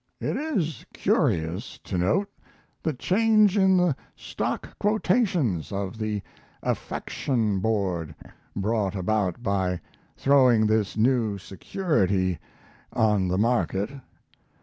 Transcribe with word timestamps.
It 0.19 0.35
is 0.35 0.83
curious 0.95 1.77
to 1.83 1.95
note 1.95 2.27
the 2.81 2.91
change 2.91 3.55
in 3.55 3.77
the 3.77 3.95
stock 4.15 4.75
quotations 4.79 5.71
of 5.71 5.99
the 5.99 6.23
Affection 6.63 7.59
Board 7.59 8.15
brought 8.55 8.95
about 8.95 9.43
by 9.43 9.79
throwing 10.17 10.65
this 10.65 10.97
new 10.97 11.37
security 11.37 12.39
on 12.91 13.27
the 13.27 13.37
market. 13.37 13.91